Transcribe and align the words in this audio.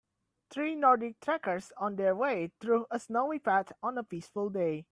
Three 0.49 0.73
nordic 0.73 1.19
trekkers 1.19 1.71
on 1.77 1.95
their 1.95 2.15
way 2.15 2.53
through 2.59 2.87
a 2.89 2.97
snowy 2.99 3.37
path 3.37 3.71
on 3.83 3.99
a 3.99 4.03
peaceful 4.03 4.49
day. 4.49 4.87